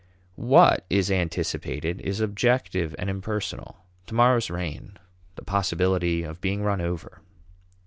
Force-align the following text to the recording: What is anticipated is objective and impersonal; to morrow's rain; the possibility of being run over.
What 0.33 0.83
is 0.89 1.11
anticipated 1.11 2.01
is 2.03 2.21
objective 2.21 2.95
and 2.97 3.07
impersonal; 3.07 3.85
to 4.07 4.15
morrow's 4.15 4.49
rain; 4.49 4.97
the 5.35 5.43
possibility 5.45 6.23
of 6.23 6.41
being 6.41 6.63
run 6.63 6.81
over. 6.81 7.21